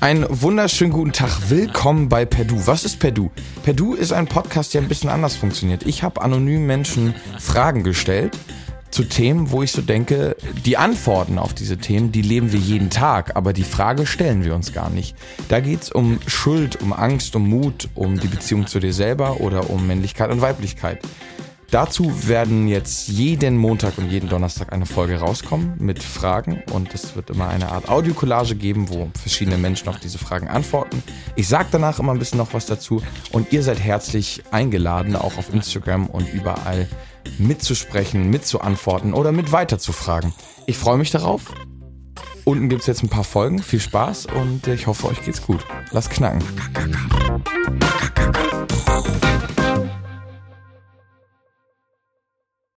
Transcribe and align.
Einen 0.00 0.26
wunderschönen 0.28 0.92
guten 0.92 1.12
Tag. 1.12 1.30
Willkommen 1.48 2.08
bei 2.10 2.26
Perdu. 2.26 2.66
Was 2.66 2.84
ist 2.84 2.98
Perdu? 2.98 3.30
Perdu 3.64 3.94
ist 3.94 4.12
ein 4.12 4.26
Podcast, 4.26 4.74
der 4.74 4.82
ein 4.82 4.88
bisschen 4.88 5.08
anders 5.08 5.34
funktioniert. 5.36 5.86
Ich 5.86 6.02
habe 6.02 6.20
anonym 6.20 6.66
Menschen 6.66 7.14
Fragen 7.38 7.82
gestellt 7.82 8.36
zu 8.90 9.04
Themen, 9.04 9.50
wo 9.50 9.62
ich 9.62 9.72
so 9.72 9.80
denke, 9.82 10.36
die 10.64 10.76
Antworten 10.76 11.38
auf 11.38 11.54
diese 11.54 11.78
Themen, 11.78 12.12
die 12.12 12.22
leben 12.22 12.52
wir 12.52 12.60
jeden 12.60 12.90
Tag, 12.90 13.34
aber 13.34 13.52
die 13.52 13.64
Frage 13.64 14.06
stellen 14.06 14.44
wir 14.44 14.54
uns 14.54 14.72
gar 14.72 14.90
nicht. 14.90 15.16
Da 15.48 15.60
geht 15.60 15.82
es 15.82 15.90
um 15.90 16.18
Schuld, 16.26 16.80
um 16.82 16.92
Angst, 16.92 17.34
um 17.34 17.48
Mut, 17.48 17.88
um 17.94 18.20
die 18.20 18.28
Beziehung 18.28 18.66
zu 18.66 18.78
dir 18.78 18.92
selber 18.92 19.40
oder 19.40 19.70
um 19.70 19.86
Männlichkeit 19.86 20.30
und 20.30 20.42
Weiblichkeit. 20.42 21.00
Dazu 21.70 22.28
werden 22.28 22.68
jetzt 22.68 23.08
jeden 23.08 23.56
Montag 23.56 23.98
und 23.98 24.08
jeden 24.08 24.28
Donnerstag 24.28 24.72
eine 24.72 24.86
Folge 24.86 25.18
rauskommen 25.18 25.74
mit 25.78 26.02
Fragen 26.02 26.62
und 26.72 26.94
es 26.94 27.16
wird 27.16 27.30
immer 27.30 27.48
eine 27.48 27.70
Art 27.70 27.88
Audiokollage 27.88 28.54
geben, 28.54 28.88
wo 28.88 29.10
verschiedene 29.20 29.58
Menschen 29.58 29.88
auf 29.88 29.98
diese 29.98 30.18
Fragen 30.18 30.46
antworten. 30.46 31.02
Ich 31.34 31.48
sage 31.48 31.68
danach 31.72 31.98
immer 31.98 32.12
ein 32.12 32.18
bisschen 32.20 32.38
noch 32.38 32.54
was 32.54 32.66
dazu 32.66 33.02
und 33.32 33.52
ihr 33.52 33.62
seid 33.64 33.80
herzlich 33.80 34.44
eingeladen, 34.52 35.16
auch 35.16 35.38
auf 35.38 35.52
Instagram 35.52 36.06
und 36.06 36.32
überall 36.32 36.88
mitzusprechen, 37.38 38.30
mitzuantworten 38.30 39.12
oder 39.12 39.32
mit 39.32 39.50
weiterzufragen. 39.50 40.32
Ich 40.66 40.78
freue 40.78 40.98
mich 40.98 41.10
darauf. 41.10 41.52
Unten 42.44 42.68
gibt 42.68 42.82
es 42.82 42.86
jetzt 42.86 43.02
ein 43.02 43.08
paar 43.08 43.24
Folgen. 43.24 43.60
Viel 43.60 43.80
Spaß 43.80 44.26
und 44.26 44.68
ich 44.68 44.86
hoffe, 44.86 45.08
euch 45.08 45.20
geht's 45.24 45.42
gut. 45.42 45.66
Lasst 45.90 46.10
knacken. 46.10 46.44